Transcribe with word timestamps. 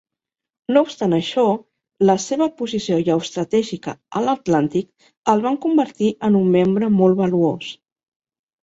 No 0.75 0.81
obstant 0.85 1.11
això, 1.17 1.43
la 2.11 2.15
seva 2.23 2.47
posició 2.63 2.97
geoestratègica 3.11 3.95
a 4.21 4.25
l"Atlàntic 4.25 5.09
el 5.37 5.47
van 5.49 5.61
convertir 5.69 6.13
en 6.31 6.41
un 6.45 6.53
membre 6.59 6.95
molt 6.99 7.23
valuós. 7.25 7.75